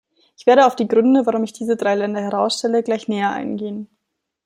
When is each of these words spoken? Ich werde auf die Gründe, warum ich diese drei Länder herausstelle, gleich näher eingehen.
Ich 0.35 0.47
werde 0.47 0.65
auf 0.65 0.75
die 0.75 0.87
Gründe, 0.87 1.27
warum 1.27 1.43
ich 1.43 1.53
diese 1.53 1.75
drei 1.75 1.93
Länder 1.93 2.21
herausstelle, 2.21 2.81
gleich 2.81 3.07
näher 3.07 3.29
eingehen. 3.29 3.87